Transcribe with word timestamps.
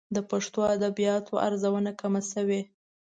د 0.15 0.17
پښتو 0.29 0.59
ادبياتو 0.75 1.33
ارزونه 1.47 1.91
کمه 1.99 2.21
شوې. 2.31 2.61